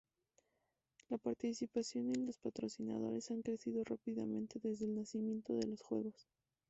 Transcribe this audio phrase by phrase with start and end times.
[1.09, 6.27] La participación y los patrocinadores han crecido rápidamente desde el nacimiento de los Juegos.